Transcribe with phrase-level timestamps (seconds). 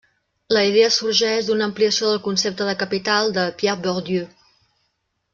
[0.57, 4.25] La idea sorgeix d'una ampliació del concepte de capital de Pierre Bourdieu.